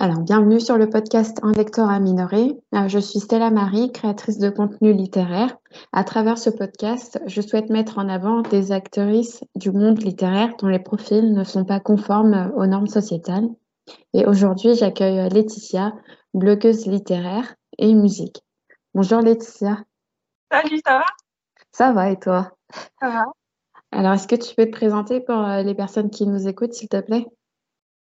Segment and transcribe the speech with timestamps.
[0.00, 2.56] Alors, bienvenue sur le podcast Un lectorat minoré.
[2.72, 5.56] Euh, je suis Stella Marie, créatrice de contenu littéraire.
[5.92, 10.68] À travers ce podcast, je souhaite mettre en avant des actrices du monde littéraire dont
[10.68, 13.48] les profils ne sont pas conformes aux normes sociétales.
[14.14, 15.92] Et aujourd'hui, j'accueille Laetitia,
[16.32, 18.44] blogueuse littéraire et musique.
[18.94, 19.82] Bonjour Laetitia.
[20.52, 21.06] Salut, ça va?
[21.72, 22.52] Ça va et toi?
[23.00, 23.24] Ça va.
[23.90, 26.88] Alors, est-ce que tu peux te présenter pour euh, les personnes qui nous écoutent, s'il
[26.88, 27.26] te plaît?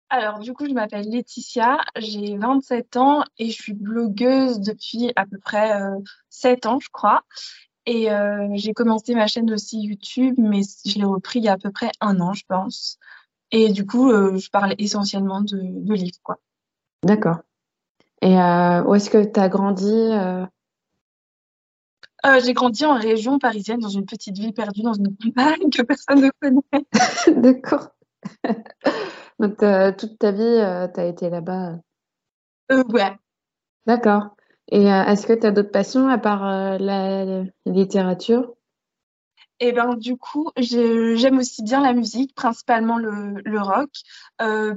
[0.09, 5.27] Alors, du coup, je m'appelle Laetitia, j'ai 27 ans et je suis blogueuse depuis à
[5.27, 5.73] peu près
[6.31, 7.23] 7 euh, ans, je crois.
[7.87, 11.53] Et euh, j'ai commencé ma chaîne aussi YouTube, mais je l'ai repris il y a
[11.53, 12.99] à peu près un an, je pense.
[13.53, 16.39] Et du coup, je parle essentiellement de, de livres, quoi.
[17.05, 17.39] D'accord.
[18.23, 20.11] Et où est-ce que tu as grandi
[22.27, 25.83] euh, j'ai grandi en région parisienne, dans une petite ville perdue dans une campagne que
[25.83, 26.87] personne ne connaît.
[27.41, 27.91] D'accord.
[29.39, 29.59] Donc,
[29.99, 31.79] toute ta vie, euh, tu as été là-bas
[32.73, 33.13] euh, Ouais.
[33.87, 34.37] D'accord.
[34.69, 38.53] Et est-ce que tu as d'autres passions à part la, littérature?
[39.59, 43.91] Et eh ben du coup, j'aime aussi bien la musique, principalement le, le rock.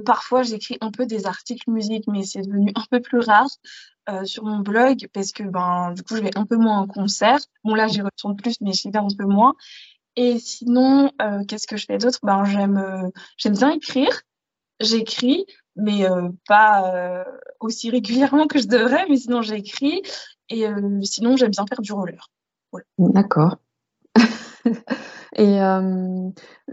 [0.06, 3.48] parfois, j'écris un peu des articles musique, mais c'est devenu un peu plus rare.
[4.10, 6.86] Euh, sur mon blog parce que ben du coup je vais un peu moins en
[6.86, 7.38] concert.
[7.64, 9.54] Bon là j'y retourne plus mais j'y vais un peu moins.
[10.16, 12.18] Et sinon euh, qu'est-ce que je fais d'autre?
[12.22, 14.22] Ben j'aime euh, j'aime bien écrire.
[14.80, 16.04] J'écris mais
[16.48, 17.24] pas
[17.60, 20.02] aussi régulièrement que je devrais mais sinon j'écris
[20.48, 20.66] et
[21.02, 22.28] sinon j'aime bien faire du roller.
[22.98, 23.56] D'accord.
[25.36, 25.58] Et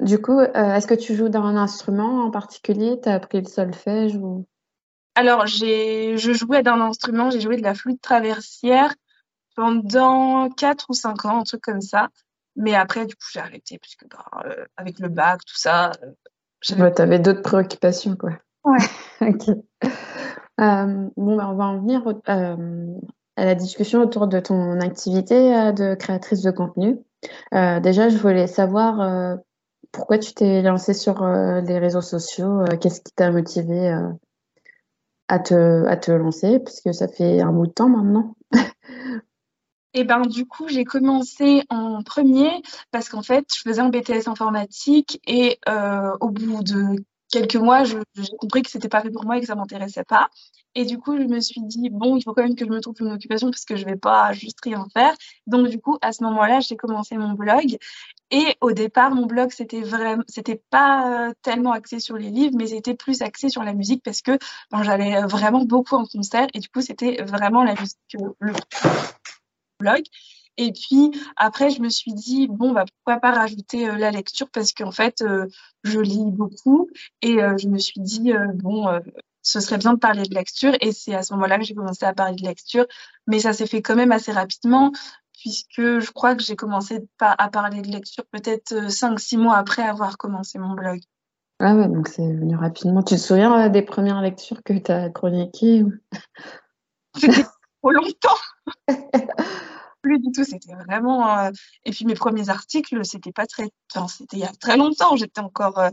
[0.01, 2.99] du coup, est-ce que tu joues dans un instrument en particulier?
[3.01, 4.47] Tu as appris le solfège ou?
[5.17, 8.93] Alors, j'ai, je jouais d'un instrument, j'ai joué de la flûte traversière
[9.55, 12.09] pendant 4 ou 5 ans, un truc comme ça.
[12.55, 15.91] Mais après, du coup, j'ai arrêté, puisque bah, euh, avec le bac, tout ça.
[16.71, 18.31] Euh, tu avais d'autres préoccupations, quoi.
[18.63, 18.77] Ouais.
[19.21, 19.49] ok.
[20.59, 25.95] Euh, bon, bah, on va en venir à la discussion autour de ton activité de
[25.95, 26.97] créatrice de contenu.
[27.51, 29.37] déjà, je voulais savoir
[29.91, 33.95] pourquoi tu t'es lancée sur les réseaux sociaux, qu'est-ce qui t'a motivé
[35.27, 36.59] à te, à te lancer?
[36.59, 38.35] Puisque ça fait un bout de temps maintenant.
[39.93, 42.61] Et eh ben du coup, j'ai commencé en premier
[42.91, 46.97] parce qu'en fait, je faisais un BTS informatique et euh, au bout de
[47.29, 47.97] quelques mois, j'ai
[48.37, 50.29] compris que c'était pas fait pour moi et que ça m'intéressait pas.
[50.75, 52.79] Et du coup, je me suis dit, bon, il faut quand même que je me
[52.79, 55.15] trouve une occupation parce que je vais pas juste rien faire.
[55.47, 57.77] Donc, du coup, à ce moment-là, j'ai commencé mon blog.
[58.29, 62.67] Et au départ, mon blog, c'était vraiment, c'était pas tellement axé sur les livres, mais
[62.67, 64.37] c'était plus axé sur la musique parce que
[64.71, 66.47] ben, j'allais vraiment beaucoup en concert.
[66.53, 67.97] Et du coup, c'était vraiment la musique,
[68.39, 68.53] le
[69.79, 70.03] blog.
[70.57, 74.49] Et puis après, je me suis dit bon, bah pourquoi pas rajouter euh, la lecture
[74.49, 75.45] parce qu'en fait, euh,
[75.83, 76.89] je lis beaucoup
[77.21, 78.87] et euh, je me suis dit bon,
[79.43, 80.73] ce serait bien de parler de lecture.
[80.81, 82.85] Et c'est à ce moment-là que j'ai commencé à parler de lecture,
[83.27, 84.91] mais ça s'est fait quand même assez rapidement
[85.39, 90.17] puisque je crois que j'ai commencé à parler de lecture peut-être 5-6 mois après avoir
[90.17, 90.99] commencé mon blog.
[91.59, 93.03] Ah ouais, donc c'est venu rapidement.
[93.03, 95.85] Tu te souviens des premières lectures que tu as chroniquées
[97.81, 98.87] trop longtemps
[100.01, 100.43] plus du tout.
[100.43, 101.37] C'était vraiment.
[101.37, 101.51] Euh,
[101.85, 103.69] et puis mes premiers articles, c'était pas très.
[103.93, 105.15] Enfin, c'était il y a très longtemps.
[105.15, 105.89] J'étais encore euh,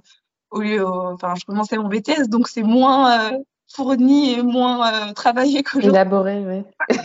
[0.50, 0.86] au lieu.
[0.86, 3.38] Enfin, je commençais mon BTS, donc c'est moins euh,
[3.72, 5.90] fourni et moins travaillé qu'aujourd'hui.
[5.90, 6.98] Élaboré, oui.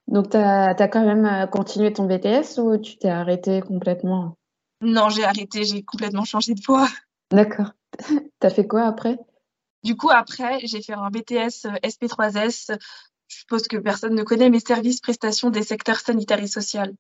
[0.07, 4.37] donc, tu as, quand même continué ton BTS ou tu t'es arrêté complètement?
[4.81, 5.63] Non, j'ai arrêté.
[5.63, 6.87] J'ai complètement changé de voie.
[7.31, 7.71] D'accord.
[8.39, 9.19] Tu as fait quoi après?
[9.83, 12.77] Du coup, après, j'ai fait un BTS SP3S
[13.31, 16.93] je suppose que personne ne connaît, mes services prestations des secteurs sanitaires et social.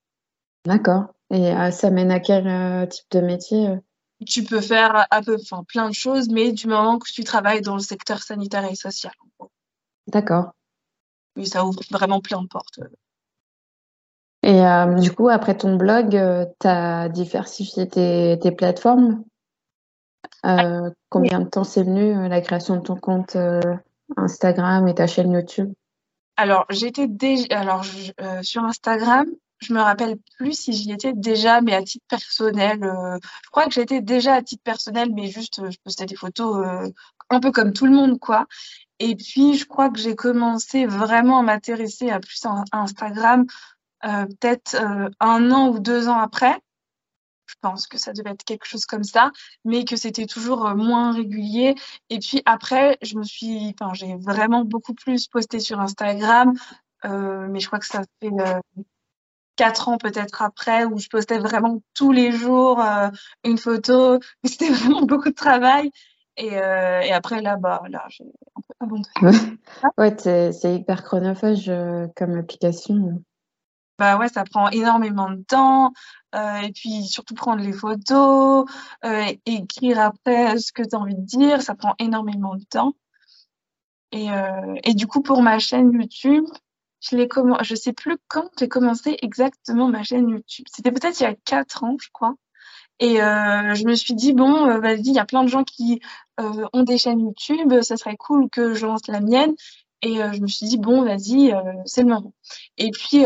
[0.65, 1.07] D'accord.
[1.29, 3.77] Et euh, ça mène à quel euh, type de métier euh?
[4.25, 7.61] Tu peux faire à peu, enfin, plein de choses, mais du moment que tu travailles
[7.61, 9.13] dans le secteur sanitaire et social.
[10.07, 10.51] D'accord.
[11.35, 12.79] Oui, ça ouvre vraiment plein de portes.
[14.43, 14.61] Et
[14.99, 16.11] du coup, après ton blog,
[16.59, 19.23] tu as diversifié tes, tes plateformes?
[21.09, 23.35] combien de temps c'est venu la création de ton compte
[24.17, 25.73] Instagram et ta chaîne YouTube?
[26.37, 27.45] Alors, j'étais déjà.
[27.51, 27.83] Alors,
[28.21, 29.27] euh, sur Instagram,
[29.59, 32.83] je me rappelle plus si j'y étais déjà, mais à titre personnel.
[32.83, 36.15] Euh, je crois que j'étais déjà à titre personnel, mais juste, euh, je postais des
[36.15, 36.65] photos
[37.29, 38.47] un peu comme tout le monde, quoi.
[38.99, 43.45] Et puis, je crois que j'ai commencé vraiment à m'intéresser à plus à Instagram
[44.03, 44.75] peut-être
[45.19, 46.59] un an ou deux ans après
[47.51, 49.31] je pense que ça devait être quelque chose comme ça,
[49.65, 51.75] mais que c'était toujours euh, moins régulier.
[52.09, 56.53] Et puis après, je me suis, enfin, j'ai vraiment beaucoup plus posté sur Instagram,
[57.05, 58.83] euh, mais je crois que ça fait euh,
[59.57, 62.81] quatre ans peut-être après où je postais vraiment tous les jours
[63.43, 64.19] une photo.
[64.45, 65.91] C'était vraiment beaucoup de travail.
[66.37, 68.23] Et, après là, bah là, j'ai
[68.79, 69.05] abandonner.
[69.97, 71.71] Ouais, c'est hyper chronophage
[72.15, 73.21] comme application.
[74.01, 75.93] Bah ouais, ça prend énormément de temps.
[76.33, 78.65] et puis surtout prendre les photos,
[79.45, 82.93] écrire après ce que tu as envie de dire, ça prend énormément de temps.
[84.11, 84.27] Et,
[84.83, 86.45] et du coup, pour ma chaîne YouTube,
[87.01, 90.65] je commencé, je sais plus quand j'ai commencé exactement ma chaîne YouTube.
[90.71, 92.35] C'était peut-être il y a quatre ans, je crois.
[92.99, 95.63] Et euh, je me suis dit, bon, euh, vas-y, il y a plein de gens
[95.63, 95.99] qui
[96.39, 99.55] euh, ont des chaînes YouTube, ça serait cool que je lance la mienne.
[100.03, 101.53] Et je me suis dit, bon, vas-y,
[101.85, 102.33] c'est le moment.
[102.79, 103.23] Et puis,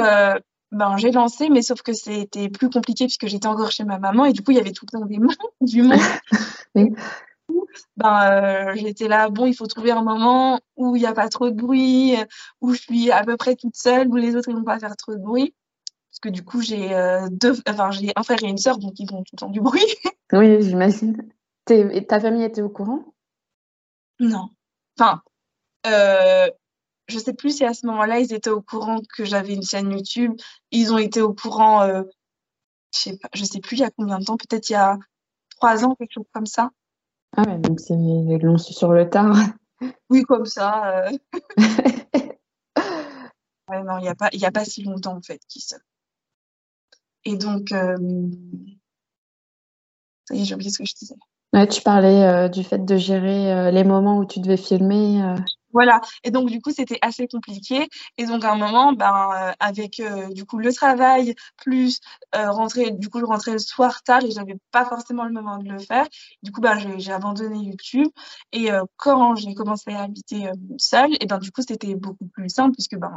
[0.72, 4.26] ben, j'ai lancé, mais sauf que c'était plus compliqué puisque j'étais encore chez ma maman
[4.26, 5.18] et du coup, il y avait tout le temps des
[5.62, 6.00] du monde.
[7.96, 11.50] ben, j'étais là, bon, il faut trouver un moment où il n'y a pas trop
[11.50, 12.16] de bruit,
[12.62, 14.96] où je suis à peu près toute seule, où les autres ils vont pas faire
[14.96, 15.54] trop de bruit.
[16.10, 16.90] Parce que du coup, j'ai
[17.32, 19.62] deux, enfin, j'ai un frère et une sœur, donc ils font tout le temps du
[19.62, 19.86] bruit.
[20.34, 21.30] oui, j'imagine.
[21.66, 23.04] Ta famille était au courant?
[24.20, 24.50] Non.
[24.98, 25.22] Enfin,
[25.88, 26.50] euh,
[27.08, 29.92] je sais plus si à ce moment-là, ils étaient au courant que j'avais une chaîne
[29.92, 30.34] YouTube.
[30.72, 32.04] Ils ont été au courant, euh,
[32.94, 34.76] je sais pas, je sais plus il y a combien de temps, peut-être il y
[34.76, 34.98] a
[35.52, 36.72] trois ans, quelque chose comme ça.
[37.38, 39.36] Ah ouais, donc c'est l'ont su sur le tard.
[40.10, 41.06] Oui, comme ça.
[41.06, 41.12] Euh.
[43.70, 45.76] ouais, non, il n'y a, pas, y a pas si longtemps, en fait, qui se.
[47.26, 47.98] Et donc, euh...
[50.24, 51.16] ça y est, j'ai oublié ce que je disais.
[51.54, 55.22] Ouais, tu parlais euh, du fait de gérer euh, les moments où tu devais filmer.
[55.76, 56.00] Voilà.
[56.24, 57.90] Et donc, du coup, c'était assez compliqué.
[58.18, 62.00] Et donc, à un moment, ben, euh, avec euh, du coup le travail, plus
[62.34, 65.58] euh, rentrer, du coup, je rentrais le soir tard et j'avais pas forcément le moment
[65.58, 66.08] de le faire.
[66.44, 68.08] Du coup, ben, j'ai abandonné YouTube.
[68.54, 72.74] Et quand j'ai commencé à habiter seule, et ben, du coup, c'était beaucoup plus simple
[72.74, 73.14] puisque ben,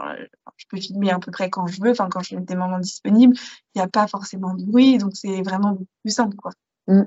[0.57, 1.93] je peux filmer à peu près quand je veux.
[1.93, 3.37] Enfin, quand j'ai des moments disponibles,
[3.75, 4.99] il n'y a pas forcément de bruit.
[4.99, 6.51] Donc, c'est vraiment beaucoup plus simple, quoi.
[6.89, 7.05] Mm.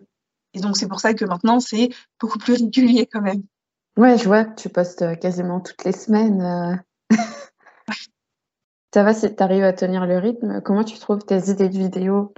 [0.53, 1.89] Et donc, c'est pour ça que maintenant, c'est
[2.21, 3.43] beaucoup plus régulier quand même.
[3.97, 6.41] Ouais, je vois que tu postes euh, quasiment toutes les semaines.
[6.41, 6.75] Euh.
[8.93, 10.61] Ça va si tu arrives à tenir le rythme?
[10.61, 12.33] Comment tu trouves tes idées de vidéos?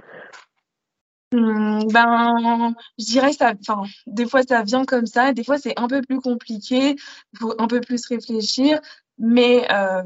[1.32, 5.76] Mmh, ben, je dirais ça, enfin, des fois ça vient comme ça, des fois c'est
[5.76, 6.94] un peu plus compliqué,
[7.36, 8.80] faut un peu plus réfléchir,
[9.18, 10.02] mais euh,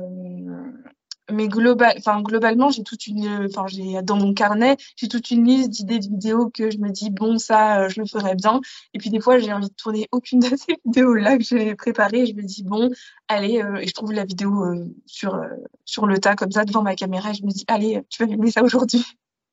[1.30, 5.44] mais global, enfin, globalement, j'ai toute une, enfin, j'ai dans mon carnet, j'ai toute une
[5.44, 8.60] liste d'idées de vidéos que je me dis bon, ça, euh, je le ferais bien.
[8.94, 12.26] Et puis des fois, j'ai envie de tourner aucune de ces vidéos-là que j'ai préparées.
[12.26, 12.90] Je me dis bon,
[13.28, 15.40] allez, euh, et je trouve la vidéo euh, sur
[15.84, 17.30] sur le tas comme ça devant ma caméra.
[17.30, 19.04] Et je me dis allez, tu vas filmer ça aujourd'hui.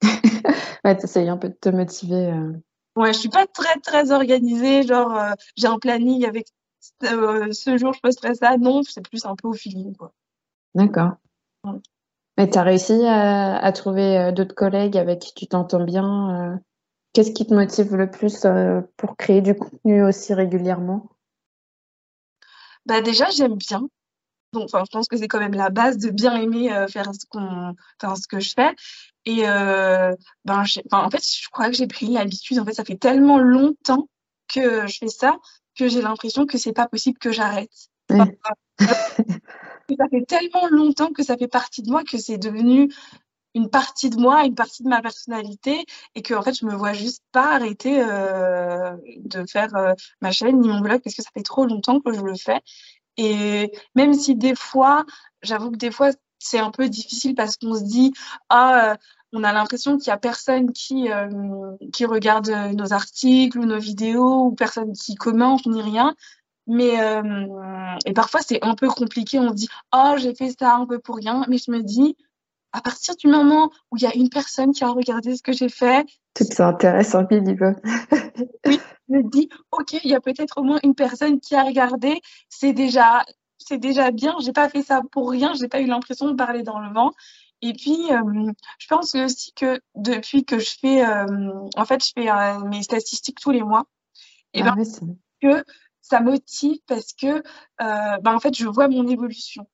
[0.86, 2.33] ouais, t'essayes un peu de te motiver.
[2.95, 4.83] Ouais, je suis pas très très organisée.
[4.83, 5.19] Genre,
[5.57, 6.48] j'ai un planning avec
[7.01, 8.57] ce jour je posterai ça.
[8.57, 10.13] Non, c'est plus un peu au feeling quoi.
[10.74, 11.16] D'accord.
[12.38, 16.57] Mais tu as réussi à, trouver euh, d'autres collègues avec qui tu t'entends bien euh?
[17.13, 21.09] Qu'est-ce qui te motive le plus euh, pour créer du contenu aussi régulièrement?
[22.85, 23.88] Bah déjà, j'aime bien.
[24.51, 27.73] Donc, je pense que c'est quand même la base de bien aimer faire, ce qu'on,
[28.15, 28.75] ce que je fais.
[29.25, 32.59] Et ben, en fait, je crois que j'ai pris l'habitude.
[32.59, 34.09] En fait, ça fait tellement longtemps
[34.53, 35.38] que je fais ça
[35.77, 37.71] que j'ai l'impression que c'est pas possible que j'arrête.
[39.90, 42.92] ça fait tellement longtemps que ça fait partie de moi que c'est devenu
[43.56, 46.76] une partie de moi, une partie de ma personnalité, et que en fait je me
[46.76, 51.22] vois juste pas arrêter euh, de faire euh, ma chaîne ni mon blog parce que
[51.24, 52.62] ça fait trop longtemps que je le fais.
[53.18, 55.06] Et même si des fois,
[55.42, 58.13] j'avoue que des fois c'est un peu difficile parce qu'on se dit
[58.50, 58.96] ah euh,
[59.34, 61.08] on a l'impression qu'il y a personne qui
[61.94, 66.15] qui regarde nos articles ou nos vidéos ou personne qui commente ni rien.
[66.67, 69.39] Mais euh, et parfois c'est un peu compliqué.
[69.39, 72.17] On se dit oh j'ai fait ça un peu pour rien, mais je me dis
[72.72, 75.53] à partir du moment où il y a une personne qui a regardé ce que
[75.53, 77.75] j'ai fait, tout ça intéressant minimum.
[78.65, 78.79] oui,
[79.10, 82.22] je me dis ok il y a peut-être au moins une personne qui a regardé.
[82.50, 83.24] C'est déjà
[83.57, 84.36] c'est déjà bien.
[84.41, 85.53] J'ai pas fait ça pour rien.
[85.53, 87.12] J'ai pas eu l'impression de parler dans le vent.
[87.62, 92.12] Et puis, euh, je pense aussi que depuis que je fais, euh, en fait, je
[92.13, 93.86] fais mes statistiques tous les mois,
[94.53, 94.84] et ah, ben,
[95.41, 95.63] que
[96.07, 99.67] ça motive parce que, euh, ben, en fait, je vois mon évolution.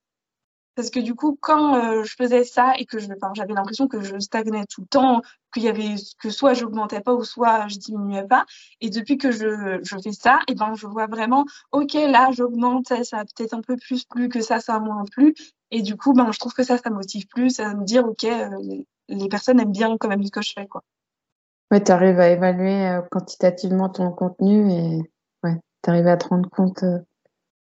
[0.75, 4.17] Parce que du coup, quand euh, je faisais ça et que j'avais l'impression que je
[4.19, 5.21] stagnais tout le temps,
[5.53, 8.45] qu'il y avait que soit j'augmentais pas ou soit je diminuais pas.
[8.79, 13.19] Et depuis que je, fais ça, et ben je vois vraiment, ok, là j'augmente, ça,
[13.19, 15.35] a peut-être un peu plus plus que ça, ça a moins plus.
[15.71, 18.23] Et du coup, ben je trouve que ça, ça motive plus à me dire, ok,
[18.23, 18.50] euh,
[19.09, 20.83] les personnes aiment bien quand même ce que je fais, quoi.
[21.69, 25.11] Ouais, tu arrives à évaluer quantitativement ton contenu et
[25.83, 27.00] tu à te rendre compte euh,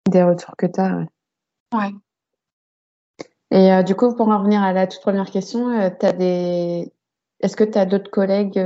[0.09, 1.05] des retours que tu as.
[1.73, 1.93] Ouais.
[3.51, 6.91] Et euh, du coup, pour en revenir à la toute première question, euh, des...
[7.39, 8.59] est-ce que tu as d'autres collègues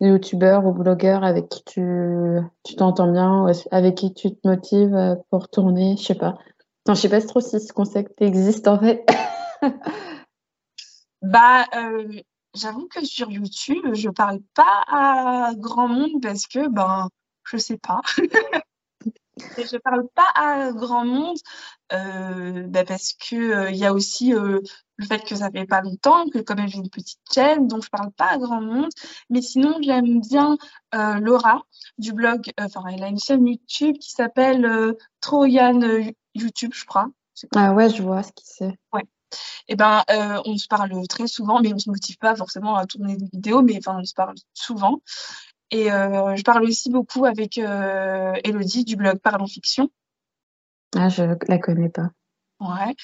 [0.00, 5.14] youtubeurs ou blogueurs avec qui tu tu t'entends bien, avec qui tu te motives euh,
[5.30, 6.38] pour tourner, je sais pas.
[6.86, 9.06] Enfin, je sais pas trop si ce concept existe en fait.
[11.22, 12.20] bah, euh,
[12.54, 17.08] j'avoue que sur YouTube, je parle pas à grand monde parce que, ben,
[17.44, 18.00] je sais pas.
[19.56, 21.38] Et je parle pas à grand monde
[21.92, 24.34] euh, bah parce que il y a aussi
[25.00, 27.82] le fait que ça fait pas longtemps, que quand même j'ai une petite chaîne, donc
[27.82, 28.90] je parle pas à grand monde.
[29.30, 30.56] Mais sinon, j'aime bien
[30.94, 31.62] euh, Laura
[31.98, 35.80] du blog, euh, enfin, elle a une chaîne YouTube qui s'appelle euh, Troyan
[36.34, 37.08] YouTube, je crois.
[37.56, 38.78] Ah ouais, je vois ce qui c'est.
[38.92, 39.04] Ouais.
[39.68, 40.02] Et eh ben,
[40.44, 43.62] on se parle très souvent, mais on se motive pas forcément à tourner des vidéos,
[43.62, 45.00] mais enfin, on se parle souvent.
[45.70, 49.88] Et je parle aussi beaucoup avec Elodie du blog Parlons Fiction.
[50.96, 52.10] Ah, je la connais pas.
[52.60, 52.94] Ouais.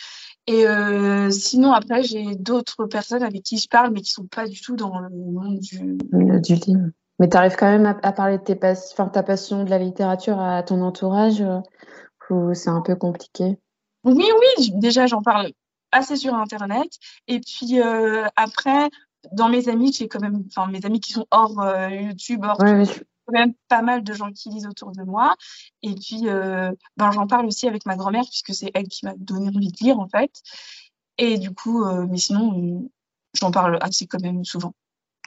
[0.46, 4.46] Et euh, sinon, après, j'ai d'autres personnes avec qui je parle, mais qui sont pas
[4.46, 5.96] du tout dans le monde du,
[6.42, 6.90] du livre.
[7.18, 10.38] Mais tu arrives quand même à, parler de tes enfin, ta passion de la littérature
[10.38, 11.60] à ton entourage euh,
[12.28, 13.58] ou c'est un peu compliqué?
[14.04, 15.50] Oui, oui, déjà, j'en parle
[15.90, 16.90] assez sur Internet.
[17.26, 18.90] Et puis euh, après,
[19.32, 22.58] dans mes amis, j'ai quand même, enfin, mes amis qui sont hors YouTube, hors
[23.26, 25.34] quand même pas mal de gens qui lisent autour de moi.
[25.82, 29.14] Et puis, euh, ben, j'en parle aussi avec ma grand-mère, puisque c'est elle qui m'a
[29.16, 30.30] donné envie de lire, en fait.
[31.18, 32.88] Et du coup, euh, mais sinon,
[33.34, 34.74] j'en parle assez quand même souvent.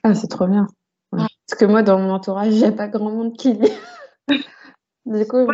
[0.04, 0.68] Ah, c'est trop bien.
[1.12, 3.72] Parce que moi, dans mon entourage, il n'y a pas grand monde qui lit.
[5.06, 5.48] du coup,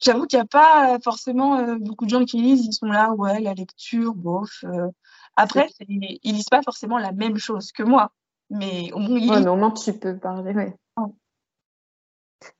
[0.00, 2.64] j'avoue qu'il n'y a pas forcément euh, beaucoup de gens qui lisent.
[2.64, 4.64] Ils sont là, ouais, la lecture, bof.
[5.40, 8.10] Après, ils lisent pas forcément la même chose que moi.
[8.50, 10.74] Mais au moins, ouais, mais au moins tu peux parler, ouais.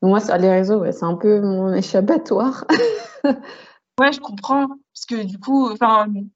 [0.01, 2.65] Moi, sur les réseaux, ouais, c'est un peu mon échappatoire.
[3.25, 4.69] ouais, je comprends.
[4.69, 5.71] Parce que du coup,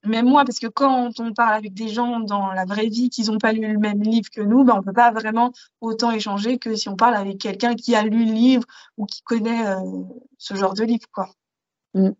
[0.05, 3.23] même moi, parce que quand on parle avec des gens dans la vraie vie qui
[3.25, 6.59] n'ont pas lu le même livre que nous, ben, on peut pas vraiment autant échanger
[6.59, 8.65] que si on parle avec quelqu'un qui a lu le livre
[8.97, 10.03] ou qui connaît euh,
[10.39, 11.29] ce genre de livre, quoi.
[11.95, 12.11] Mm.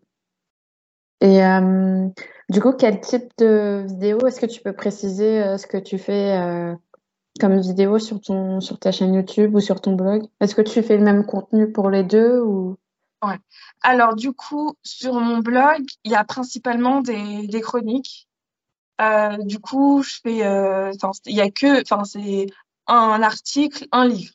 [1.21, 2.09] Et euh,
[2.53, 5.97] du coup, quel type de vidéo est-ce que tu peux préciser euh, ce que tu
[5.97, 6.39] fais
[7.39, 10.23] comme vidéo sur, ton, sur ta chaîne YouTube ou sur ton blog?
[10.39, 12.77] Est-ce que tu fais le même contenu pour les deux ou...
[13.23, 13.39] Ouais.
[13.81, 18.27] Alors, du coup, sur mon blog, il y a principalement des, chroniques.
[19.01, 20.45] Euh, du coup, je fais.
[20.45, 20.91] Euh,
[21.25, 21.81] il y a que.
[21.81, 22.47] Enfin, c'est
[22.87, 24.33] un article, un livre.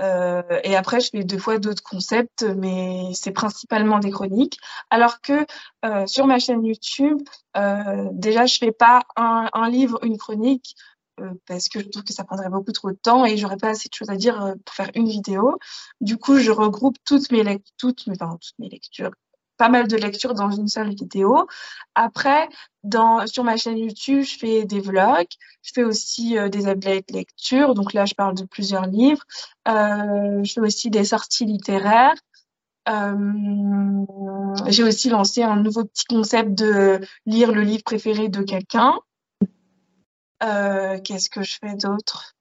[0.00, 4.58] Euh, et après, je fais deux fois d'autres concepts, mais c'est principalement des chroniques.
[4.90, 5.46] Alors que
[5.84, 7.20] euh, sur ma chaîne YouTube,
[7.56, 10.74] euh, déjà, je fais pas un, un livre, une chronique.
[11.20, 13.70] Euh, parce que je trouve que ça prendrait beaucoup trop de temps et j'aurais pas
[13.70, 15.58] assez de choses à dire euh, pour faire une vidéo.
[16.00, 19.10] Du coup, je regroupe toutes mes, toutes, enfin, toutes mes lectures,
[19.60, 21.46] pas mal de lectures dans une seule vidéo.
[21.94, 22.48] Après,
[23.26, 25.28] sur ma chaîne YouTube, je fais des vlogs,
[25.60, 27.74] je fais aussi euh, des updates de lecture.
[27.74, 29.22] Donc là, je parle de plusieurs livres.
[29.68, 32.14] Euh, je fais aussi des sorties littéraires.
[32.88, 34.06] Euh,
[34.68, 38.94] j'ai aussi lancé un nouveau petit concept de lire le livre préféré de quelqu'un.
[40.42, 42.34] Euh, qu'est-ce que je fais d'autre?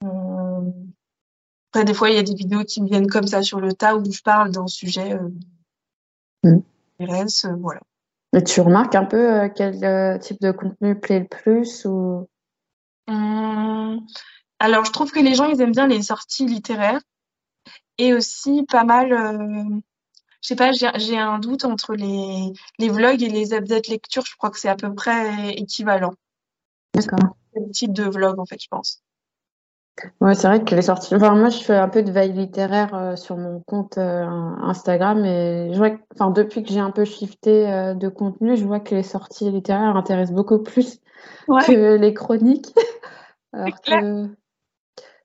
[0.00, 3.74] Après, des fois, il y a des vidéos qui me viennent comme ça sur le
[3.74, 5.18] tas où je parle d'un sujet.
[6.44, 6.58] Euh,
[7.00, 7.60] mm.
[7.60, 7.80] voilà.
[8.34, 12.28] Et tu remarques un peu quel type de contenu plaît le plus ou?
[13.08, 14.04] Hum,
[14.58, 17.00] Alors, je trouve que les gens, ils aiment bien les sorties littéraires
[17.98, 19.08] et aussi pas mal.
[20.42, 24.24] je sais pas, j'ai un doute entre les, les vlogs et les updates lecture.
[24.26, 26.14] Je crois que c'est à peu près équivalent.
[26.94, 27.36] D'accord.
[27.54, 29.02] Le type de vlog, en fait, je pense.
[30.20, 31.14] Ouais, c'est vrai que les sorties.
[31.14, 35.24] Enfin, moi, je fais un peu de veille littéraire euh, sur mon compte euh, Instagram
[35.24, 38.64] et je vois que, enfin, depuis que j'ai un peu shifté euh, de contenu, je
[38.64, 41.00] vois que les sorties littéraires intéressent beaucoup plus
[41.66, 42.74] que les chroniques.
[43.52, 44.28] Alors que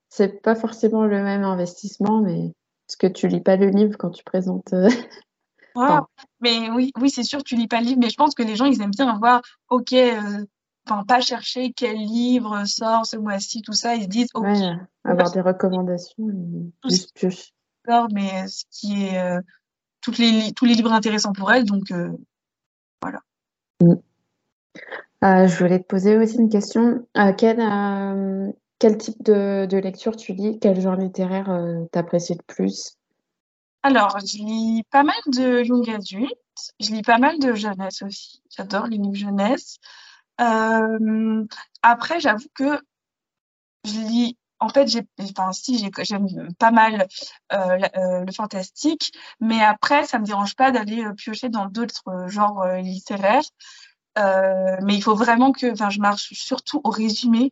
[0.08, 2.54] c'est pas forcément le même investissement, mais
[2.88, 4.74] parce que tu lis pas le livre quand tu présentes.
[6.40, 8.56] mais oui, oui, c'est sûr, tu lis pas le livre, mais je pense que les
[8.56, 9.94] gens, ils aiment bien avoir, ok,
[10.88, 14.46] enfin pas chercher quel livre sort ce mois-ci, tout ça, ils se disent ok.
[15.04, 16.28] avoir des recommandations,
[16.88, 17.54] juste pioche.
[18.12, 19.42] Mais ce qui est euh,
[20.02, 22.12] toutes les, tous les livres intéressants pour elle, donc euh,
[23.02, 23.20] voilà.
[23.82, 23.96] Mm.
[25.24, 27.06] Euh, je voulais te poser aussi une question.
[27.38, 30.58] quel, quel type de, de, lecture tu lis?
[30.60, 31.56] Quel genre littéraire
[31.92, 32.98] t'apprécies le plus?
[33.84, 36.34] Alors, je lis pas mal de young adulte.
[36.80, 38.42] Je lis pas mal de jeunesse aussi.
[38.56, 39.78] J'adore les livres jeunesse.
[40.40, 41.46] Euh,
[41.82, 42.80] après, j'avoue que
[43.86, 44.38] je lis.
[44.60, 46.28] En fait, j'ai, enfin, si, j'aime
[46.60, 47.08] pas mal
[47.52, 52.64] euh, euh, le fantastique, mais après, ça me dérange pas d'aller piocher dans d'autres genres
[52.76, 53.42] littéraires.
[54.16, 57.52] mais il faut vraiment que, enfin, je marche surtout au résumé.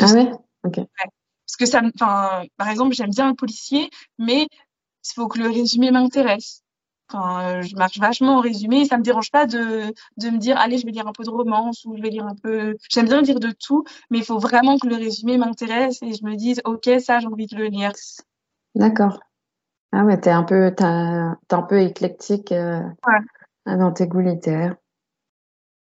[0.00, 0.32] ah ouais?
[0.64, 0.80] Ok.
[0.96, 3.88] parce que ça, enfin, par exemple, j'aime bien le policier,
[4.18, 6.64] mais il faut que le résumé m'intéresse.
[7.08, 10.58] Enfin, je marche vachement en résumé et ça me dérange pas de, de me dire,
[10.58, 12.76] allez, je vais lire un peu de romance ou je vais lire un peu.
[12.90, 16.24] J'aime bien lire de tout, mais il faut vraiment que le résumé m'intéresse et je
[16.24, 17.92] me dise, ok, ça, j'ai envie de le lire.
[18.74, 19.20] D'accord.
[19.92, 23.76] Ah ouais, t'es un peu, t'es un, peu éclectique euh, ouais.
[23.76, 24.74] dans tes goûts littéraires.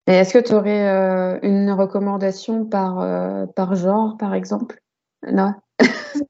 [0.06, 4.80] Et est-ce que tu aurais euh, une recommandation par, euh, par genre, par exemple?
[5.26, 5.54] Non?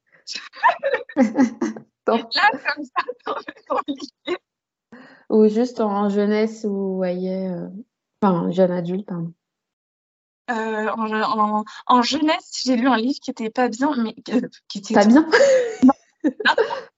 [2.06, 2.18] Là,
[2.52, 3.02] comme ça,
[5.30, 7.68] Ou juste en jeunesse ou voyez, euh...
[8.22, 9.32] enfin jeune adulte, pardon.
[10.50, 14.46] Euh, en, en, en, jeunesse, j'ai lu un livre qui était pas bien, mais euh,
[14.68, 15.26] qui était pas bien?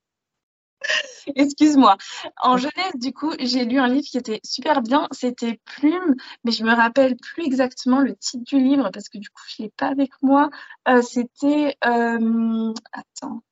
[1.35, 1.97] Excuse-moi.
[2.41, 5.09] En jeunesse, du coup, j'ai lu un livre qui était super bien.
[5.13, 6.15] C'était Plume,
[6.45, 9.65] mais je me rappelle plus exactement le titre du livre parce que du coup, je
[9.65, 10.51] l'ai pas avec moi.
[10.89, 12.73] Euh, C'était euh...
[12.93, 13.43] attends,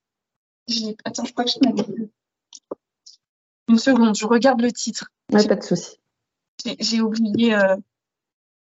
[1.03, 2.09] attends, je crois que je l'ai
[3.67, 5.11] une seconde, je regarde le titre.
[5.31, 5.97] Ouais, pas de souci.
[6.79, 7.55] J'ai oublié.
[7.55, 7.75] Euh...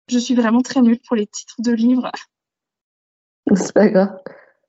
[0.09, 2.11] Je suis vraiment très nulle pour les titres de livres.
[3.54, 4.20] C'est pas grave.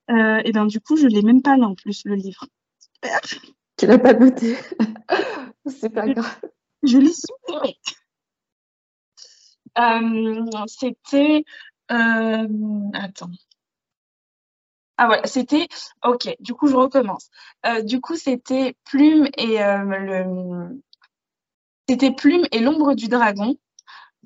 [0.10, 2.46] Euh, et bien du coup, je l'ai même pas là en plus, le livre.
[3.78, 4.58] Tu l'as pas noté.
[5.66, 6.40] C'est pas grave.
[6.84, 7.78] Je l'ai supprimé.
[9.78, 11.44] Euh, C'était.
[11.90, 13.32] Attends.
[15.04, 15.68] Ah voilà, c'était
[16.06, 16.36] ok.
[16.42, 17.32] Du coup, je recommence.
[17.66, 20.80] Euh, du coup, c'était Plume et euh, le
[21.90, 23.56] c'était Plume et l'ombre du dragon,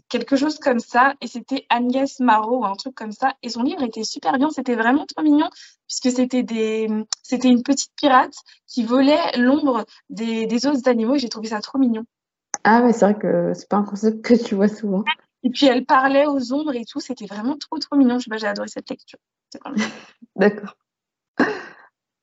[0.09, 1.13] quelque chose comme ça.
[1.21, 3.35] Et c'était Agnès Marot ou un truc comme ça.
[3.41, 4.49] Et son livre était super bien.
[4.49, 5.49] C'était vraiment trop mignon
[5.87, 6.89] puisque c'était des
[7.23, 8.35] c'était une petite pirate
[8.67, 11.15] qui volait l'ombre des, des autres animaux.
[11.15, 12.03] Et j'ai trouvé ça trop mignon.
[12.65, 15.05] Ah ouais, c'est vrai que c'est pas un concept que tu vois souvent.
[15.43, 16.99] Et puis elle parlait aux ombres et tout.
[16.99, 18.19] C'était vraiment trop trop mignon.
[18.19, 19.19] Je sais pas, j'ai adoré cette lecture.
[20.35, 20.75] D'accord.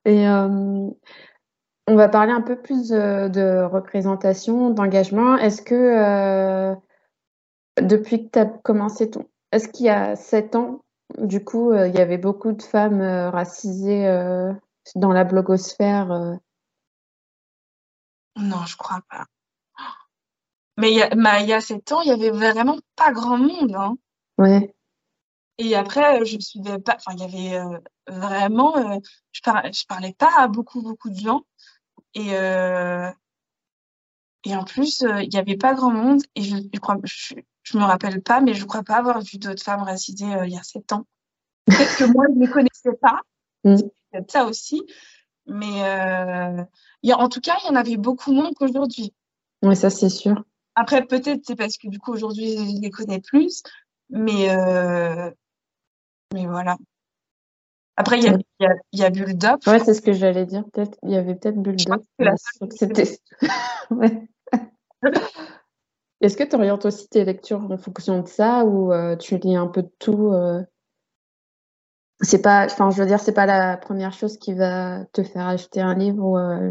[0.04, 0.88] Et euh,
[1.86, 5.36] on va parler un peu plus de, de représentation, d'engagement.
[5.36, 6.74] Est-ce que euh,
[7.80, 9.26] depuis que tu as commencé ton...
[9.52, 10.84] Est-ce qu'il y a sept ans,
[11.18, 14.52] du coup, euh, il y avait beaucoup de femmes euh, racisées euh,
[14.94, 16.34] dans la blogosphère euh?
[18.36, 19.26] Non, je crois pas.
[20.78, 23.36] Mais il y a, il y a sept ans, il y avait vraiment pas grand
[23.36, 23.74] monde.
[23.74, 23.96] Hein.
[24.38, 24.74] Ouais.
[25.64, 26.96] Et après, je suivais pas.
[26.96, 28.76] Enfin, il y avait euh, vraiment.
[28.76, 28.98] Euh,
[29.30, 31.42] je, par, je parlais pas à beaucoup, beaucoup de gens.
[32.14, 33.08] Et, euh,
[34.44, 36.20] et en plus, il y avait pas grand monde.
[36.34, 39.38] Et je, je crois, je, je me rappelle pas, mais je crois pas avoir vu
[39.38, 41.06] d'autres femmes racisées il y a sept ans.
[41.66, 43.20] Peut-être que moi, je ne les connaissais pas.
[43.62, 43.76] Mm.
[44.10, 44.82] Peut-être ça aussi.
[45.46, 46.64] Mais euh,
[47.04, 49.14] y a, en tout cas, il y en avait beaucoup moins qu'aujourd'hui.
[49.62, 50.44] Oui, ça, c'est sûr.
[50.74, 53.62] Après, peut-être c'est parce que du coup, aujourd'hui, je les connais plus.
[54.10, 55.30] Mais, euh,
[56.32, 56.76] mais voilà.
[57.96, 59.58] Après, il y a, y, a, y a.
[59.66, 60.64] Ouais, c'est ce que j'allais dire.
[60.72, 62.02] Peut-être, il y avait peut-être Bulldog.
[62.70, 63.18] C'était.
[63.90, 64.28] ouais.
[66.20, 69.56] Est-ce que tu orientes aussi tes lectures en fonction de ça ou euh, tu lis
[69.56, 70.62] un peu de tout euh...
[72.20, 75.48] C'est pas, enfin, je veux dire, c'est pas la première chose qui va te faire
[75.48, 76.70] acheter un livre ou, euh,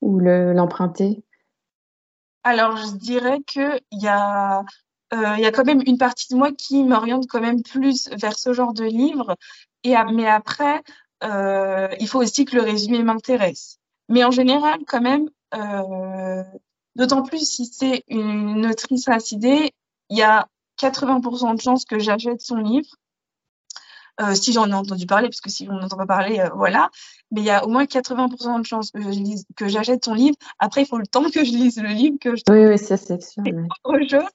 [0.00, 1.24] ou l'emprunter?
[2.44, 4.62] Alors, je dirais que il y a
[5.14, 8.38] il y a quand même une partie de moi qui m'oriente quand même plus vers
[8.38, 9.36] ce genre de livre.
[9.84, 10.82] Et, mais après,
[11.22, 13.78] euh, il faut aussi que le résumé m'intéresse.
[14.08, 16.42] Mais en général, quand même, euh,
[16.96, 19.72] d'autant plus si c'est une autrice racidée,
[20.10, 20.48] il y a
[20.80, 22.88] 80% de chances que j'achète son livre.
[24.20, 26.90] Euh, si j'en ai entendu parler, parce que si on n'entend pas parler, euh, voilà.
[27.32, 30.14] Mais il y a au moins 80% de chances que je lise, que j'achète son
[30.14, 30.36] livre.
[30.60, 32.42] Après, il faut le temps que je lise le livre, que je.
[32.48, 33.42] Oui, oui, ça c'est sûr.
[33.82, 34.30] Autre chose.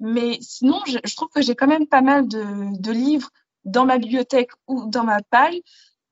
[0.00, 3.30] Mais sinon, je, je trouve que j'ai quand même pas mal de, de, livres
[3.64, 5.56] dans ma bibliothèque ou dans ma palle.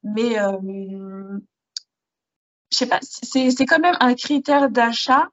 [0.02, 1.38] Mais euh,
[2.70, 5.28] je sais pas, c'est quand même un critère d'achat.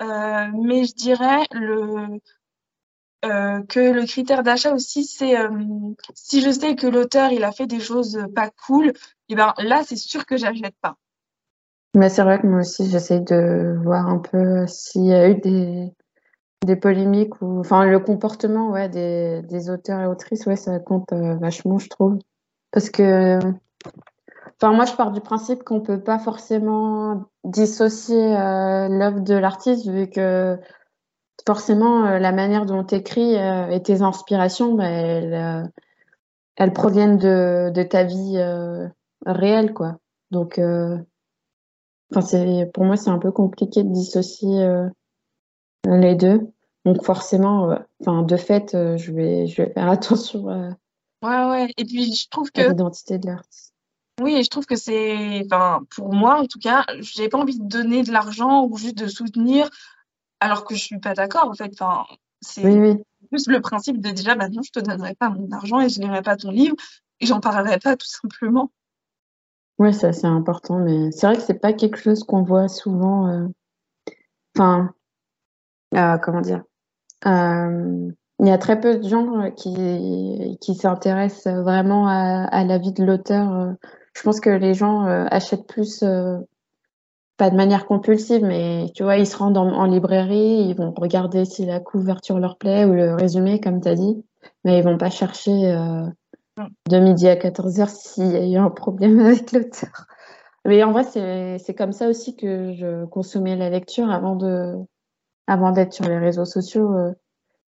[0.00, 2.18] Euh, mais je dirais le,
[3.24, 5.48] euh, que le critère d'achat aussi, c'est euh,
[6.14, 8.92] si je sais que l'auteur il a fait des choses pas cool, et
[9.28, 10.96] eh ben là c'est sûr que j'achète pas.
[11.94, 15.36] Mais c'est vrai que moi aussi j'essaye de voir un peu s'il y a eu
[15.36, 15.92] des
[16.64, 21.12] des polémiques ou enfin le comportement ouais des, des auteurs et autrices ouais ça compte
[21.12, 22.18] euh, vachement je trouve.
[22.70, 23.38] Parce que
[24.60, 29.88] enfin moi je pars du principe qu'on peut pas forcément dissocier euh, l'œuvre de l'artiste
[29.88, 30.58] vu que
[31.46, 35.70] forcément euh, la manière dont tu écris euh, et tes inspirations bah, elles,
[36.56, 38.38] elles proviennent de, de ta vie
[39.26, 39.98] réelle quoi.
[40.30, 40.60] Donc
[42.14, 44.64] enfin pour moi c'est un peu compliqué de dissocier
[45.86, 46.40] les deux.
[46.84, 50.68] Donc forcément, enfin de fait, euh, je vais je vais faire attention à,
[51.22, 51.72] ouais ouais.
[51.76, 53.72] Et puis je trouve que l'identité de l'artiste.
[54.20, 57.58] Oui, et je trouve que c'est, enfin, pour moi en tout cas, j'ai pas envie
[57.58, 59.68] de donner de l'argent ou juste de soutenir,
[60.40, 61.48] alors que je suis pas d'accord.
[61.48, 62.04] En fait, enfin,
[62.40, 63.02] c'est Oui, oui.
[63.30, 66.00] plus le principe de déjà, bah non, je te donnerai pas mon argent et je
[66.00, 66.76] lirai pas ton livre
[67.20, 68.70] et j'en parlerai pas tout simplement.
[69.78, 73.28] Oui, c'est assez important, mais c'est vrai que c'est pas quelque chose qu'on voit souvent.
[73.28, 73.48] euh,
[74.56, 74.92] Enfin,
[75.94, 76.62] euh, comment dire?
[77.26, 82.64] Euh, il y a très peu de gens euh, qui, qui s'intéressent vraiment à, à
[82.64, 83.74] la vie de l'auteur.
[84.14, 86.04] Je pense que les gens achètent plus,
[87.38, 90.92] pas de manière compulsive, mais tu vois, ils se rendent en, en librairie, ils vont
[90.96, 94.22] regarder si la couverture leur plaît ou le résumé, comme tu as dit,
[94.64, 95.74] mais ils vont pas chercher
[96.90, 100.06] de midi à 14 heures s'il y a eu un problème avec l'auteur.
[100.64, 104.76] Mais en vrai, c'est comme ça aussi que je consommais la lecture avant de,
[105.52, 106.92] avant d'être sur les réseaux sociaux.
[106.94, 107.12] euh,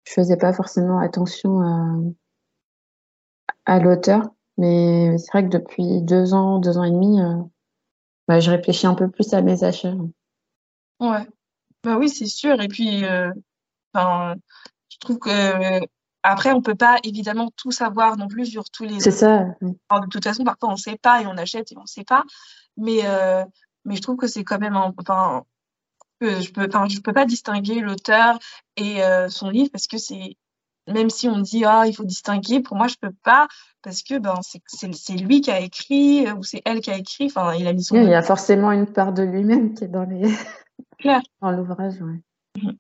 [0.04, 1.96] je faisais pas forcément attention à,
[3.66, 4.22] à l'auteur.
[4.56, 7.42] Mais c'est vrai que depuis deux ans, deux ans et demi, euh,
[8.28, 9.94] bah, je réfléchis un peu plus à mes achats.
[11.00, 11.26] Ouais.
[11.82, 12.60] Bah oui, c'est sûr.
[12.60, 13.32] Et puis, euh,
[13.94, 15.80] je trouve que
[16.22, 19.44] après, on peut pas évidemment tout savoir non plus sur tous les C'est ça.
[19.60, 22.24] De toute façon, parfois on sait pas et on achète et on sait pas.
[22.76, 23.44] Mais, euh,
[23.84, 25.44] mais je trouve que c'est quand même un, enfin,
[26.20, 28.38] que je peux, enfin, je peux pas distinguer l'auteur
[28.76, 30.36] et euh, son livre parce que c'est,
[30.86, 33.48] même si on dit ah il faut distinguer, pour moi je peux pas
[33.82, 34.34] parce que ben
[34.66, 37.26] c'est lui qui a écrit euh, ou c'est elle qui a écrit.
[37.26, 37.96] Enfin, il a mis son.
[37.96, 40.22] Oui, il y a forcément une part de lui-même qui est dans les
[40.98, 41.20] Clair.
[41.42, 42.00] dans l'ouvrage.
[42.00, 42.20] Ouais.
[42.62, 42.76] Mhm.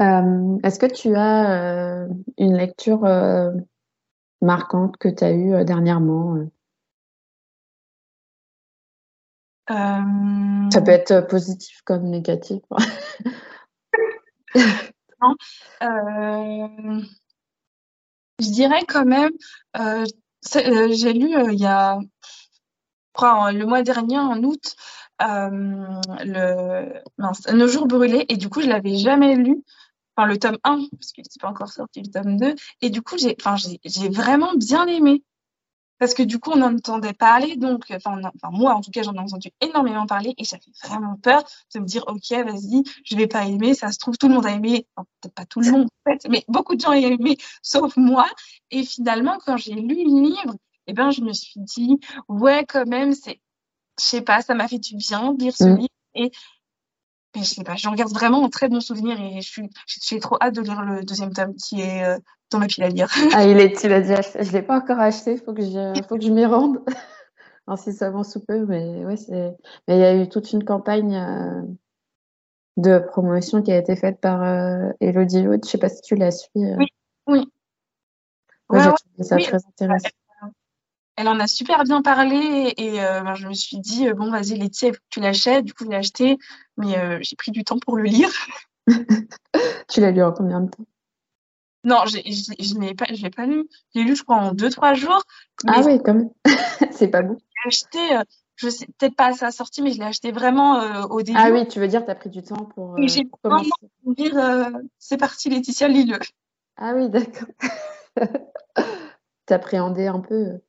[0.00, 3.50] Euh, est-ce que tu as euh, une lecture euh,
[4.40, 6.38] marquante que tu as eue dernièrement?
[9.70, 12.62] Ça peut être positif comme négatif.
[15.82, 17.00] euh,
[18.40, 19.32] je dirais quand même,
[19.78, 20.04] euh,
[20.56, 21.98] euh, j'ai lu euh, il y a,
[23.52, 24.74] le mois dernier, en août,
[25.22, 25.50] euh,
[26.24, 29.62] le, mince, Nos jours brûlés, et du coup, je l'avais jamais lu.
[30.16, 32.54] Enfin, le tome 1, parce qu'il n'était pas encore sorti le tome 2.
[32.80, 35.22] Et du coup, j'ai, enfin, j'ai, j'ai vraiment bien aimé.
[36.00, 38.18] Parce que du coup, on en entendait parler, donc, enfin,
[38.50, 41.84] moi, en tout cas, j'en ai entendu énormément parler et j'avais vraiment peur de me
[41.84, 44.86] dire, OK, vas-y, je vais pas aimer, ça se trouve, tout le monde a aimé,
[44.96, 47.96] enfin, peut-être pas tout le monde, en fait, mais beaucoup de gens ont aimé, sauf
[47.98, 48.26] moi.
[48.70, 52.86] Et finalement, quand j'ai lu le livre, eh ben, je me suis dit, ouais, quand
[52.86, 53.38] même, c'est,
[54.00, 55.76] je sais pas, ça m'a fait du bien de lire ce Mm.
[55.76, 56.30] livre et,
[57.36, 60.18] mais je sais pas, j'en garde vraiment un très bon souvenir et je suis, j'ai
[60.18, 62.18] trop hâte de lire le deuxième tome qui est euh,
[62.50, 63.08] dans ma pile à lire.
[63.32, 64.44] Ah, il est, tu l'as déjà acheté.
[64.44, 65.36] Je l'ai pas encore acheté.
[65.36, 66.84] Faut que je, faut que je m'y rende.
[67.66, 69.56] Incessamment sous peu, mais ouais, c'est.
[69.86, 71.62] Mais il y a eu toute une campagne euh,
[72.76, 75.64] de promotion qui a été faite par euh, Elodie Haute.
[75.64, 76.50] Je sais pas si tu la suis.
[76.56, 76.76] euh.
[76.78, 76.86] Oui,
[77.28, 77.48] oui.
[78.70, 78.80] Ouais,
[79.20, 79.44] ça oui.
[79.44, 80.08] très intéressant.
[81.16, 84.30] Elle en a super bien parlé et euh, ben, je me suis dit, euh, bon,
[84.30, 85.64] vas-y, Letty, il faut que tu l'achètes.
[85.64, 86.38] Du coup, je l'ai acheté,
[86.76, 88.30] mais j'ai pris du temps pour le lire.
[89.88, 90.84] Tu l'as lu en combien de temps?
[91.84, 93.66] Non, j'ai- je l'ai pas, je l'ai pas lu.
[93.94, 95.22] Je l'ai lu, je crois, en deux, trois jours.
[95.64, 96.30] Mais Ah oui, quand même.
[96.92, 97.40] C'est pas beaucoup.
[97.40, 98.22] l'ai acheté, euh,
[98.56, 101.38] je sais peut-être pas à sa sortie, mais je l'ai acheté vraiment euh, au début.
[101.40, 103.70] Ah oui, tu veux dire, tu as pris du temps pour, euh, j'ai commencer.
[104.04, 106.18] dire, euh, c'est parti, Laetitia, lis-le.
[106.76, 107.48] Ah oui, d'accord.
[109.46, 110.60] T'appréhendais un peu.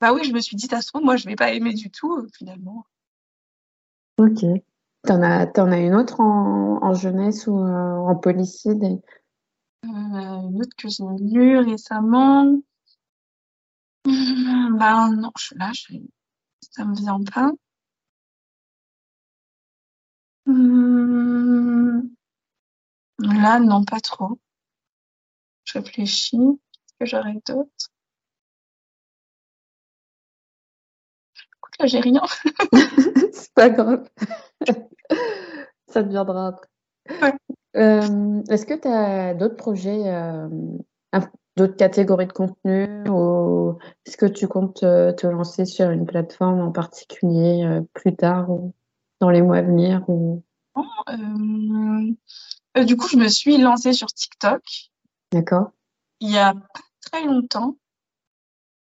[0.00, 1.90] Bah oui, je me suis dit, ça se trouve, moi, je vais pas aimer du
[1.90, 2.84] tout, finalement.
[4.18, 4.44] Ok.
[5.04, 8.74] T'en as, t'en as une autre en, en jeunesse ou en policier
[9.88, 12.60] une autre que j'ai lue récemment.
[14.80, 15.94] Ben non, je, là, je,
[16.72, 17.50] ça me vient pas.
[20.46, 22.16] Hum,
[23.18, 24.38] là, non, pas trop.
[25.64, 26.36] Je réfléchis.
[26.38, 27.90] Est-ce que j'aurais d'autres?
[31.58, 32.22] Écoute, là, j'ai rien.
[33.32, 34.08] C'est pas grave.
[35.88, 36.68] Ça te viendra après.
[37.22, 37.32] Ouais.
[37.76, 40.48] Euh, est-ce que tu as d'autres projets, euh,
[41.56, 46.60] d'autres catégories de contenu ou est-ce que tu comptes euh, te lancer sur une plateforme
[46.60, 48.72] en particulier euh, plus tard ou
[49.20, 50.42] dans les mois à venir ou...
[52.86, 54.62] Du coup, je me suis lancée sur TikTok
[55.32, 55.70] D'accord.
[56.20, 57.76] il y a pas très longtemps.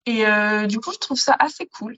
[0.06, 0.24] Et
[0.66, 1.96] du coup, je trouve ça assez cool.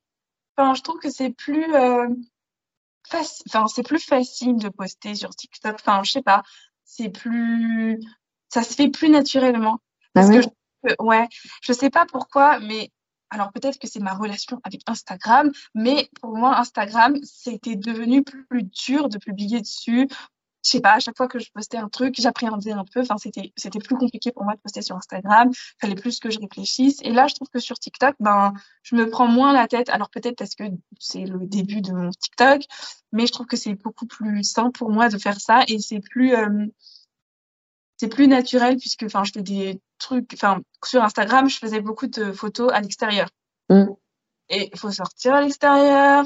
[0.57, 5.77] Enfin, je trouve que c'est plus enfin, c'est plus facile de poster sur TikTok.
[5.81, 6.43] Enfin, je sais pas,
[6.87, 8.01] c'est plus,
[8.49, 9.81] ça se fait plus naturellement.
[10.15, 10.43] Parce Ah que ouais?
[10.43, 11.29] je que- ouais,
[11.63, 12.91] je sais pas pourquoi, mais
[13.29, 18.63] alors peut-être que c'est ma relation avec Instagram, mais pour moi, Instagram, c'était devenu plus
[18.63, 20.09] dur de publier dessus.
[20.67, 23.01] Je sais pas, à chaque fois que je postais un truc, j'appréhendais un peu.
[23.01, 25.51] Enfin, c'était, c'était plus compliqué pour moi de poster sur Instagram.
[25.53, 26.99] Il fallait plus que je réfléchisse.
[27.03, 28.53] Et là, je trouve que sur TikTok, ben,
[28.83, 29.89] je me prends moins la tête.
[29.91, 30.65] Alors peut-être parce que
[30.99, 32.63] c'est le début de mon TikTok,
[33.13, 36.01] mais je trouve que c'est beaucoup plus simple pour moi de faire ça et c'est
[36.01, 36.67] plus, euh,
[37.97, 42.09] c'est plus naturel puisque, enfin, je fais des trucs, enfin, sur Instagram, je faisais beaucoup
[42.09, 43.29] de photos à l'extérieur.
[43.69, 43.87] Mm.
[44.49, 46.25] Et il faut sortir à l'extérieur,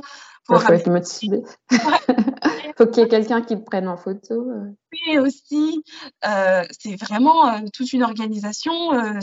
[0.51, 1.43] il faut être motivé.
[2.81, 4.51] faut qu'il y ait quelqu'un qui te prenne en photo.
[4.51, 4.75] Euh.
[4.93, 5.83] Oui, aussi.
[6.27, 8.73] Euh, c'est vraiment euh, toute une organisation.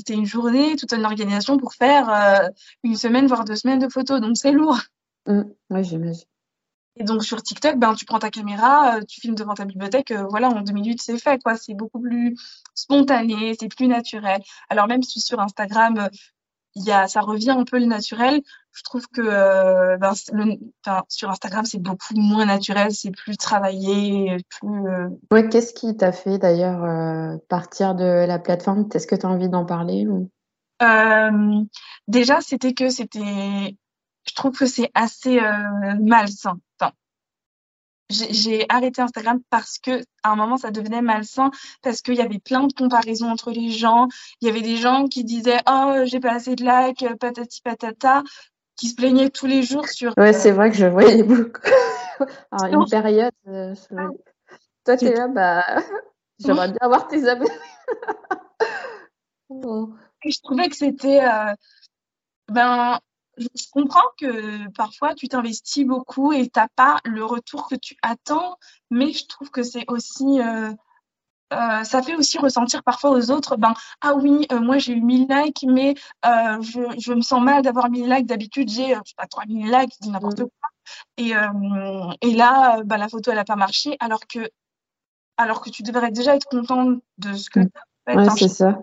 [0.05, 2.51] c'est une journée, toute une organisation pour faire
[2.83, 4.21] une semaine, voire deux semaines de photos.
[4.21, 4.79] Donc, c'est lourd.
[5.25, 5.41] Mmh.
[5.71, 6.25] Oui, j'imagine.
[6.99, 10.11] Et donc, sur TikTok, ben, tu prends ta caméra, tu filmes devant ta bibliothèque.
[10.29, 11.41] voilà, en deux minutes, c'est fait.
[11.43, 11.55] quoi.
[11.55, 12.35] C'est beaucoup plus
[12.73, 14.41] spontané, c'est plus naturel.
[14.69, 16.09] Alors, même si sur Instagram,
[16.77, 18.41] il y a, ça revient un peu le naturel.
[18.71, 20.13] Je trouve que euh, ben,
[21.09, 24.87] sur Instagram, c'est beaucoup moins naturel, c'est plus travaillé, plus.
[24.87, 28.87] Euh, ouais, qu'est-ce qui t'a fait d'ailleurs euh, partir de la plateforme?
[28.93, 30.29] Est-ce que tu as envie d'en parler ou...
[32.07, 33.75] Déjà, c'était que c'était.
[34.29, 35.39] Je trouve que c'est assez
[35.99, 36.59] malsain
[38.09, 42.39] j'ai arrêté Instagram parce que à un moment ça devenait malsain parce qu'il y avait
[42.39, 44.07] plein de comparaisons entre les gens.
[44.41, 48.23] Il y avait des gens qui disaient oh j'ai pas assez de likes, patati patata,
[48.77, 50.13] qui se plaignaient tous les jours sur.
[50.17, 51.61] Ouais, c'est vrai que je voyais beaucoup.
[52.51, 53.33] Alors, une période.
[53.47, 53.75] Euh,
[54.85, 55.65] Toi tu es là bah
[56.39, 57.51] j'aimerais bien avoir tes abonnés.
[59.49, 61.53] Je trouvais que c'était euh,
[62.49, 62.99] ben
[63.37, 68.57] je comprends que parfois tu t'investis beaucoup et t'as pas le retour que tu attends,
[68.89, 70.71] mais je trouve que c'est aussi euh,
[71.53, 75.01] euh, ça fait aussi ressentir parfois aux autres, ben ah oui, euh, moi j'ai eu
[75.01, 78.25] 1000 likes, mais je, je, me sens mal d'avoir 1000 likes.
[78.25, 80.47] D'habitude j'ai je sais pas 3000 likes, dis n'importe mmh.
[80.59, 80.69] quoi.
[81.17, 81.31] Et,
[82.21, 84.49] et là, ben, la photo elle a pas marché, alors que
[85.37, 87.69] alors que tu devrais déjà être contente de ce que mmh.
[87.69, 88.17] tu as fait.
[88.17, 88.79] Ouais, c'est ça.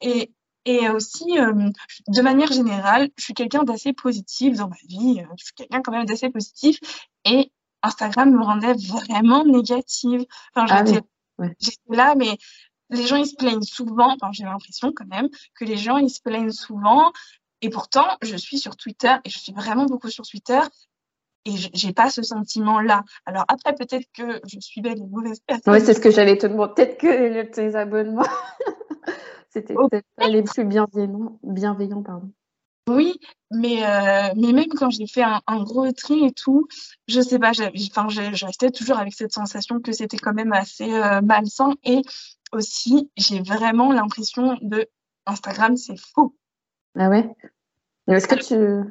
[0.00, 0.32] Et,
[0.64, 1.70] et aussi, euh,
[2.08, 5.20] de manière générale, je suis quelqu'un d'assez positif dans ma vie.
[5.20, 6.78] Euh, je suis quelqu'un quand même d'assez positif.
[7.24, 7.50] Et
[7.82, 10.24] Instagram me rendait vraiment négative.
[10.54, 10.84] Enfin, ah
[11.58, 12.38] j'étais là, mais
[12.90, 14.14] les gens, ils se plaignent souvent.
[14.14, 17.12] Enfin, j'ai l'impression quand même que les gens, ils se plaignent souvent.
[17.60, 20.60] Et pourtant, je suis sur Twitter et je suis vraiment beaucoup sur Twitter.
[21.44, 23.02] Et j'ai pas ce sentiment-là.
[23.26, 25.74] Alors après, peut-être que je suis belle et mauvaise personne.
[25.74, 26.72] Oui, c'est ce que j'allais te demander.
[26.74, 28.22] Peut-être que tes abonnements
[29.52, 32.30] C'était peut-être pas les plus bienveillants, bienveillants pardon.
[32.88, 36.66] Oui, mais, euh, mais même quand j'ai fait un, gros tri et tout,
[37.06, 40.92] je sais pas, enfin, je restais toujours avec cette sensation que c'était quand même assez
[40.92, 41.74] euh, malsain.
[41.84, 42.02] Et
[42.50, 44.88] aussi, j'ai vraiment l'impression de
[45.26, 46.34] Instagram, c'est faux.
[46.98, 47.30] Ah ouais?
[48.08, 48.90] Est-ce que tu.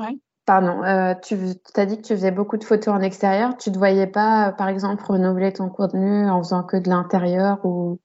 [0.00, 0.18] Ouais.
[0.44, 1.36] Pardon, euh, tu
[1.76, 3.56] as dit que tu faisais beaucoup de photos en extérieur.
[3.56, 7.64] Tu ne te voyais pas, par exemple, renouveler ton contenu en faisant que de l'intérieur
[7.64, 8.00] ou,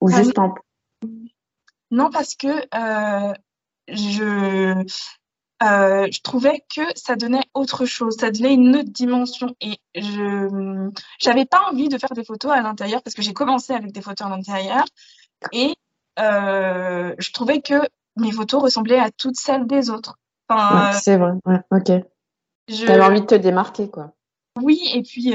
[0.00, 0.54] ou ah juste en
[1.90, 3.34] non, parce que euh,
[3.88, 4.84] je,
[5.62, 9.54] euh, je trouvais que ça donnait autre chose, ça donnait une autre dimension.
[9.60, 10.90] Et je
[11.26, 14.02] n'avais pas envie de faire des photos à l'intérieur parce que j'ai commencé avec des
[14.02, 14.84] photos à l'intérieur
[15.52, 15.74] et
[16.18, 17.80] euh, je trouvais que
[18.16, 20.18] mes photos ressemblaient à toutes celles des autres.
[20.92, 21.32] c'est vrai,
[21.70, 21.92] ok.
[22.68, 22.86] Je...
[22.86, 24.12] avais envie de te démarquer, quoi.
[24.60, 25.34] Oui, et puis,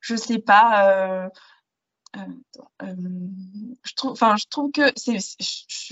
[0.00, 1.30] je sais pas,
[2.80, 5.18] je trouve, enfin, je trouve que c'est,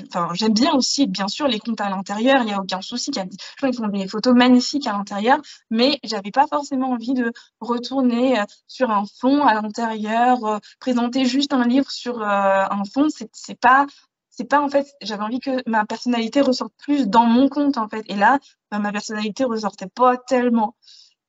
[0.07, 2.43] enfin, j'aime bien aussi, bien sûr, les comptes à l'intérieur.
[2.43, 3.11] Il n'y a aucun souci.
[3.15, 3.23] Je
[3.57, 8.41] trouve qu'ils font des photos magnifiques à l'intérieur, mais j'avais pas forcément envie de retourner
[8.41, 13.09] euh, sur un fond à l'intérieur, euh, présenter juste un livre sur un fond.
[13.11, 13.87] C'est pas,
[14.31, 14.87] c'est pas en fait.
[15.03, 18.05] J'avais envie que ma personnalité ressorte plus dans mon compte en fait.
[18.09, 18.39] Et là,
[18.71, 20.75] bah, ma personnalité ressortait pas tellement.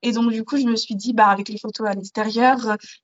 [0.03, 2.57] Et donc, du coup, je me suis dit, bah, avec les photos à l'extérieur,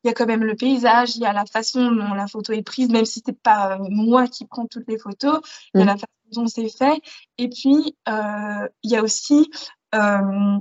[0.04, 2.52] il y a quand même le paysage, il y a la façon dont la photo
[2.54, 5.40] est prise, même si c'est pas euh, moi qui prends toutes les photos,
[5.74, 7.02] il y a la façon dont c'est fait.
[7.38, 9.50] Et puis, euh, il y a aussi,
[9.96, 10.60] euh,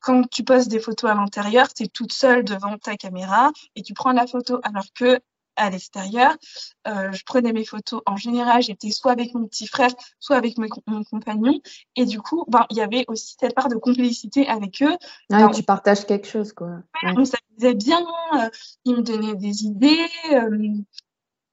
[0.00, 3.82] quand tu poses des photos à l'intérieur, tu es toute seule devant ta caméra et
[3.82, 5.18] tu prends la photo, alors que
[5.56, 6.36] à l'extérieur.
[6.86, 8.02] Euh, je prenais mes photos.
[8.06, 9.90] En général, j'étais soit avec mon petit frère,
[10.20, 11.60] soit avec mon, compagnon.
[11.96, 14.96] Et du coup, ben, il y avait aussi cette part de complicité avec eux.
[15.32, 16.82] Ah, tu partages quelque chose, quoi.
[17.02, 18.04] On s'amusait bien.
[18.36, 18.48] Euh,
[18.84, 20.06] ils me donnaient des idées.
[20.32, 20.68] Euh,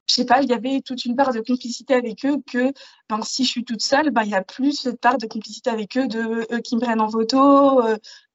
[0.07, 2.73] je sais pas, il y avait toute une part de complicité avec eux que
[3.07, 5.69] ben, si je suis toute seule, ben, il y a plus cette part de complicité
[5.69, 7.81] avec eux, de eux qui me prennent en photo,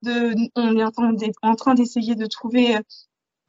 [0.02, 0.84] de, on est
[1.42, 2.78] en train d'essayer de trouver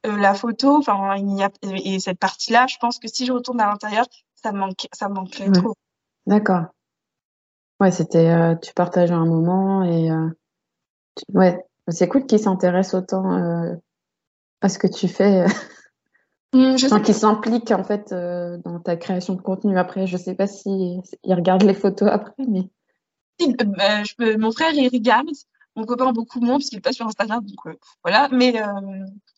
[0.06, 3.32] euh, la photo, enfin, il y a, et cette partie-là, je pense que si je
[3.32, 5.74] retourne à l'intérieur, ça me manque, ça manquerait trop.
[6.26, 6.66] D'accord.
[7.80, 10.28] Ouais, c'était, euh, tu partages un moment et euh,
[11.34, 13.78] ouais, c'est cool qu'ils s'intéressent autant
[14.60, 15.44] à ce que tu fais.
[16.54, 19.78] Hum, je sais Enfin, qui s'implique en fait dans ta création de contenu.
[19.78, 22.70] Après, je sais pas si il regarde les photos après, mais
[23.42, 25.28] euh, bah, je mon frère, il regarde.
[25.78, 27.44] Mon copain, beaucoup moins, parce qu'il est pas sur Instagram.
[27.44, 28.28] Donc, euh, voilà.
[28.32, 28.66] Mais, euh,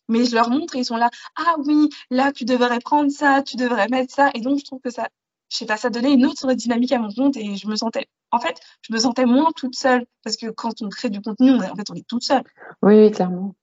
[0.09, 1.09] mais je leur montre et ils sont là.
[1.37, 4.31] Ah oui, là, tu devrais prendre ça, tu devrais mettre ça.
[4.33, 5.07] Et donc, je trouve que ça,
[5.49, 8.07] je sais pas, ça donnait une autre dynamique à mon compte et je me sentais,
[8.31, 10.05] en fait, je me sentais moins toute seule.
[10.23, 12.43] Parce que quand on crée du contenu, on est- en fait, on est toute seule.
[12.81, 13.53] oui, clairement.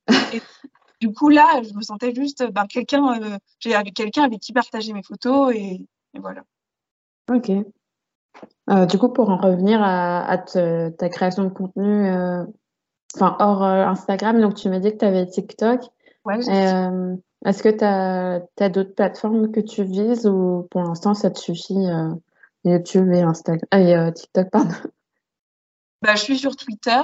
[1.00, 4.52] Du coup, là, je me sentais juste, ben, quelqu'un, euh, j'ai avec quelqu'un avec qui
[4.52, 6.42] partager mes photos et, et voilà.
[7.32, 7.50] Ok.
[8.70, 12.44] Euh, du coup, pour en revenir à, à te- ta création de contenu, euh,
[13.14, 15.80] enfin hors euh, Instagram, donc tu m'as dit que tu avais TikTok.
[16.24, 21.14] Ouais, Et, euh, est-ce que tu as, d'autres plateformes que tu vises ou pour l'instant
[21.14, 22.12] ça te suffit euh,
[22.64, 24.74] YouTube et Instagram et euh, TikTok, pardon?
[26.02, 27.00] bah, je suis sur Twitter.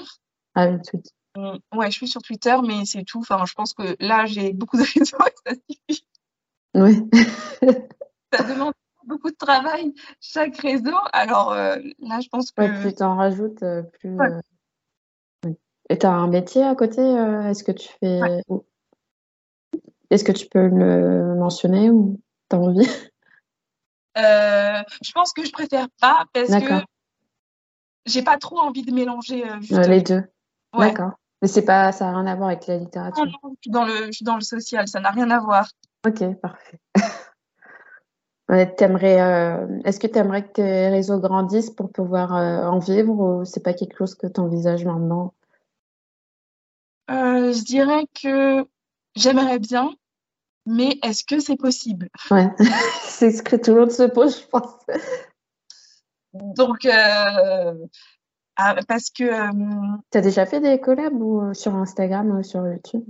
[0.54, 1.10] Ah oui, Twitter.
[1.36, 3.18] Euh, Ouais, je suis sur Twitter, mais c'est tout.
[3.18, 6.06] Enfin, je pense que là, j'ai beaucoup de réseaux et ça suffit.
[6.74, 7.08] Oui.
[8.32, 8.72] Ça demande
[9.06, 10.96] beaucoup de travail, chaque réseau.
[11.12, 13.62] Alors euh, là, je pense que Ouais, plus t'en rajoutes,
[14.00, 14.16] plus.
[14.16, 14.30] Ouais.
[15.90, 18.20] Et t'as un métier à côté, euh, est-ce que tu fais.
[18.20, 18.42] Ouais.
[20.10, 22.88] Est-ce que tu peux le mentionner ou t'as envie?
[24.16, 26.84] euh, je pense que je préfère pas parce que
[28.06, 30.22] j'ai pas trop envie de mélanger euh, les deux.
[30.74, 30.90] Ouais.
[30.90, 31.12] D'accord.
[31.42, 33.24] Mais c'est pas, ça n'a rien à voir avec la Non, littérature.
[33.26, 35.68] non, je suis dans le, je suis dans le social, ça n'a rien à voir.
[36.06, 36.80] Ok, parfait.
[38.76, 43.12] T'aimerais, euh, est-ce que tu aimerais que tes réseaux grandissent pour pouvoir euh, en vivre
[43.12, 45.34] ou c'est pas quelque chose que tu envisages maintenant?
[47.10, 48.64] Euh, je dirais que
[49.14, 49.92] j'aimerais bien,
[50.66, 52.08] mais est-ce que c'est possible?
[52.30, 52.50] Ouais,
[53.04, 54.80] c'est ce que tout le monde se pose, je pense.
[56.32, 57.74] Donc, euh,
[58.56, 62.66] ah, parce que, euh, T'as déjà fait des collabs ou euh, sur Instagram ou sur
[62.66, 63.04] YouTube?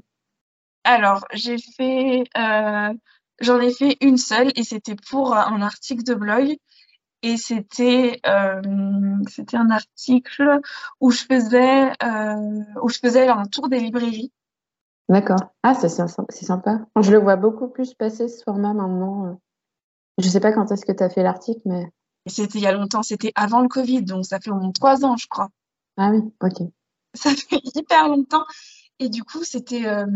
[0.85, 2.93] alors, j'ai fait, euh,
[3.41, 6.57] j'en ai fait une seule et c'était pour un article de blog.
[7.25, 8.61] Et c'était euh,
[9.31, 10.61] c'était un article
[11.01, 14.31] où je faisais euh, où je faisais un tour des librairies.
[15.09, 15.39] D'accord.
[15.63, 16.81] Ah, c'est sympa.
[17.01, 19.27] Je le vois beaucoup plus passer ce format maintenant.
[19.27, 19.33] euh.
[20.19, 21.87] Je sais pas quand est-ce que tu as fait l'article, mais
[22.27, 25.07] c'était il y a longtemps, c'était avant le Covid, donc ça fait au moins trois
[25.07, 25.49] ans, je crois.
[25.97, 26.69] ah oui, ok.
[27.15, 28.45] Ça fait hyper longtemps.
[28.99, 30.07] Et du coup, c'était euh,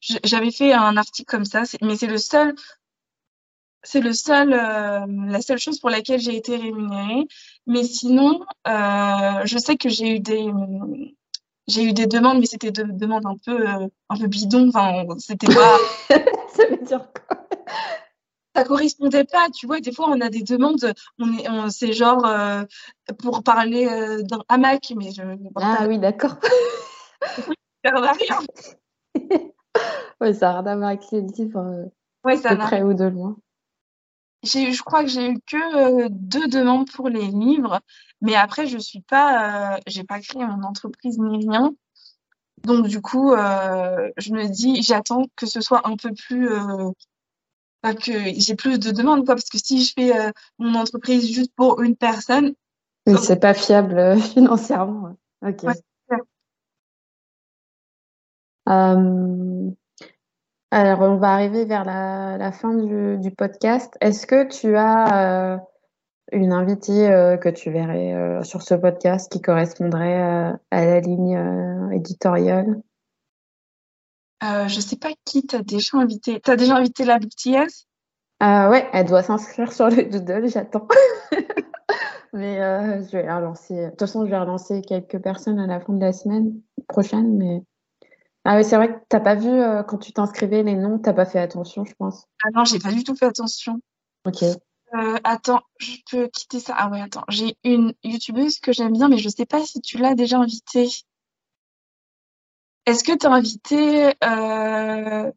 [0.00, 2.54] j'avais fait un article comme ça, mais c'est le seul
[3.82, 7.26] c'est le seul euh, la seule chose pour laquelle j'ai été rémunérée.
[7.66, 10.50] Mais sinon, euh, je sais que j'ai eu des
[11.68, 14.68] j'ai eu des demandes, mais c'était de demandes un peu euh, un peu bidons.
[14.68, 15.78] Enfin, c'était pas
[16.56, 17.38] Ça veut dire quoi?
[18.54, 19.80] ça correspondait pas, tu vois.
[19.80, 22.64] Des fois, on a des demandes, on est, on, c'est genre euh,
[23.18, 23.86] pour parler
[24.24, 25.22] d'un hamac, mais je
[25.56, 26.36] Ah oui, d'accord.
[27.84, 28.38] à rien.
[30.20, 31.90] Ouais, ça n'a rien à voir avec les livres
[32.24, 33.36] Ouais, ça de n'a- près ou de loin.
[34.42, 37.80] J'ai je crois que j'ai eu que euh, deux demandes pour les livres,
[38.20, 41.72] mais après, je suis pas, euh, j'ai pas créé mon entreprise ni rien.
[42.64, 47.94] Donc, du coup, euh, je me dis, j'attends que ce soit un peu plus, enfin,
[47.94, 50.12] que j'ai plus de demandes, quoi, parce que si je fais
[50.58, 52.54] mon entreprise juste pour une personne,
[53.06, 53.18] Mais Oh.
[53.18, 55.16] c'est pas fiable financièrement.
[55.44, 55.64] Ok.
[55.64, 55.74] Ouais,
[60.72, 63.94] alors, on va arriver vers la, la fin du, du podcast.
[64.00, 65.58] Est-ce que tu as euh,
[66.32, 70.16] une invitée euh, que tu verrais euh, sur ce podcast qui correspondrait
[70.70, 72.80] à la ligne éditoriale?
[74.40, 76.40] je sais pas qui t'as déjà invité.
[76.40, 77.86] T'as déjà invité la BTS?
[78.40, 80.88] Ouais, elle doit s'inscrire sur le doodle, j'attends.
[82.32, 83.74] Mais je vais la relancer.
[83.76, 86.54] De toute façon, je vais relancer quelques personnes à la fin de la semaine
[86.88, 87.36] prochaine.
[87.36, 87.62] Mais
[88.44, 91.12] ah oui, c'est vrai que t'as pas vu euh, quand tu t'inscrivais les noms, t'as
[91.12, 92.26] pas fait attention, je pense.
[92.44, 93.80] Ah non, j'ai pas du tout fait attention.
[94.26, 94.42] Ok.
[94.42, 96.74] Euh, attends, je peux quitter ça.
[96.76, 99.98] Ah ouais, attends, j'ai une youtubeuse que j'aime bien, mais je sais pas si tu
[99.98, 100.88] l'as déjà invitée.
[102.86, 105.30] Est-ce que tu as invité euh,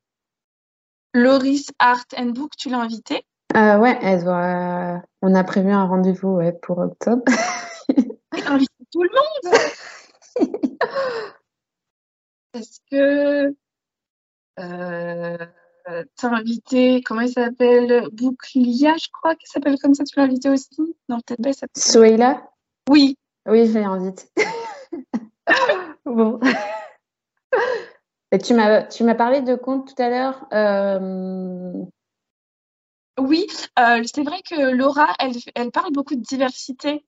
[1.13, 3.23] Loris Art and Book, tu l'as invitée?
[3.55, 5.03] Euh, ouais, elle doit.
[5.21, 7.23] On a prévu un rendez-vous ouais, pour octobre.
[7.89, 9.59] Et invité tout le monde!
[12.55, 13.53] Est-ce que
[14.59, 15.37] euh,
[16.15, 18.07] t'as invité, comment il s'appelle?
[18.13, 20.95] Bouclia, je crois qu'il s'appelle comme ça, tu l'as invité aussi?
[21.09, 21.67] Non, peut-être pas.
[21.75, 22.49] Souhaila?
[22.89, 24.23] Oui, Oui, je l'ai invité.
[26.05, 26.39] Bon.
[28.31, 30.47] Et tu m'as parlé de compte tout à l'heure.
[30.53, 31.73] Euh,
[33.19, 33.47] oui,
[33.79, 37.03] euh, c'est vrai que Laura, elle, elle parle beaucoup de diversité.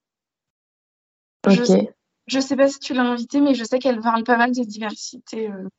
[1.47, 1.93] Je, Ok.
[2.27, 4.63] Je sais pas si tu l'as invitée, mais je sais qu'elle parle pas mal de
[4.63, 5.49] diversité.
[5.49, 5.69] euh.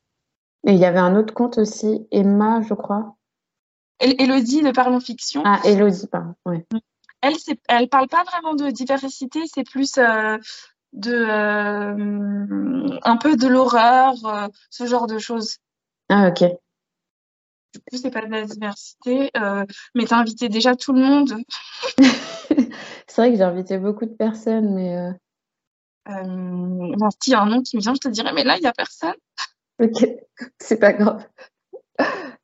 [0.67, 3.17] Et il y avait un autre compte aussi, Emma, je crois.
[4.01, 5.43] Elodie de Parlons Fiction.
[5.45, 6.35] Ah, Elodie, pardon.
[6.47, 6.67] Ouais.
[7.21, 7.35] Elle,
[7.69, 10.39] elle parle pas vraiment de diversité, c'est plus euh,
[10.93, 15.59] de euh, un peu de l'horreur, euh, ce genre de choses.
[16.09, 16.45] Ah, ok.
[17.75, 19.31] Du coup, c'est pas de la diversité,
[19.95, 21.35] mais t'as invité déjà tout le monde.
[21.99, 25.13] c'est vrai que j'ai invité beaucoup de personnes, mais.
[26.09, 26.95] Euh...
[26.97, 28.61] Bon, s'il y a un nom qui me vient, je te dirais, mais là, il
[28.61, 29.15] n'y a personne.
[29.81, 30.07] Ok,
[30.59, 31.25] c'est pas grave.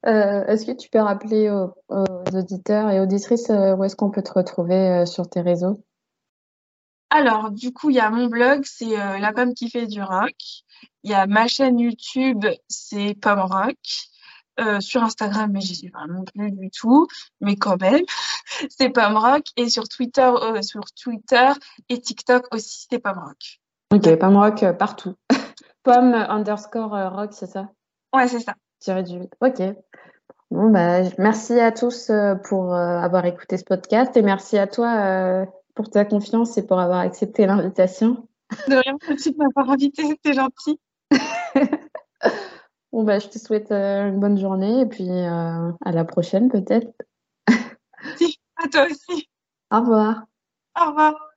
[0.07, 2.05] Euh, est-ce que tu peux rappeler aux,
[2.35, 5.83] auditeurs et auditrices euh, où est-ce qu'on peut te retrouver euh, sur tes réseaux?
[7.09, 10.35] Alors, du coup, il y a mon blog, c'est La Pomme qui fait du rock.
[11.05, 13.79] Il y a ma chaîne YouTube, c'est Pomme Rock.
[14.81, 17.07] Sur Instagram, mais j'y suis vraiment plus du tout,
[17.41, 18.03] mais quand même,
[18.69, 19.45] c'est Pomme Rock.
[19.57, 20.31] Et sur Twitter,
[20.63, 21.51] sur Twitter
[21.89, 23.61] et TikTok aussi, c'est Pomme Rock.
[23.93, 25.15] Ok, Pomme Rock partout.
[25.83, 27.69] Pomme underscore rock, c'est ça?
[28.15, 29.03] Ouais, c'est ça.
[29.03, 29.21] du...
[29.41, 29.61] Ok.
[30.55, 34.69] Bon, bah, merci à tous euh, pour euh, avoir écouté ce podcast et merci à
[34.69, 38.29] toi euh, pour ta confiance et pour avoir accepté l'invitation.
[38.69, 40.79] De rien, merci de m'avoir invité, c'était gentil.
[42.95, 46.93] bon, bah, je te souhaite une bonne journée et puis à la prochaine peut-être.
[48.17, 49.29] Si, à toi aussi.
[49.71, 50.25] Au revoir.
[50.81, 51.34] Au revoir.